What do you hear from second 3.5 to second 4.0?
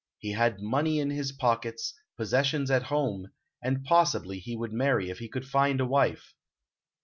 and